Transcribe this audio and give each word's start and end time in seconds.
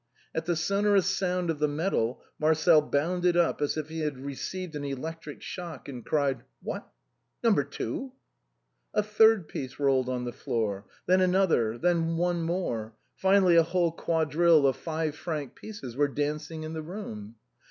At 0.33 0.45
the 0.47 0.55
sonorous 0.55 1.05
sound 1.05 1.51
of 1.51 1.59
the 1.59 1.67
metal, 1.67 2.23
Marcel 2.39 2.81
bounded 2.81 3.37
up 3.37 3.61
as 3.61 3.77
if 3.77 3.89
he 3.89 3.99
had 3.99 4.17
received 4.17 4.75
an 4.75 4.83
electric 4.83 5.43
shock, 5.43 5.87
and 5.87 6.03
cried:" 6.03 6.41
What.' 6.63 6.87
Number 7.43 7.63
two!" 7.63 8.13
A 8.95 9.03
third 9.03 9.47
piece 9.47 9.79
rolled 9.79 10.09
on 10.09 10.25
the 10.25 10.33
floor; 10.33 10.87
then 11.05 11.21
another; 11.21 11.77
then 11.77 12.17
one 12.17 12.41
more; 12.41 12.95
finally 13.15 13.55
a 13.55 13.61
whole 13.61 13.91
quadrille 13.91 14.65
of 14.65 14.75
five 14.75 15.13
franc 15.15 15.53
pieces 15.53 15.95
were 15.95 16.07
dancing 16.07 16.63
in 16.63 16.73
the 16.73 16.81
room. 16.81 17.35